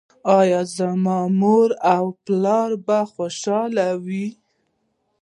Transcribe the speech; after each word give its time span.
ایا 0.39 0.61
زما 0.77 1.19
مور 1.39 1.69
او 1.95 2.05
پلار 2.25 2.71
به 2.85 2.99
خوشحاله 3.13 3.87
وي؟ 4.05 4.27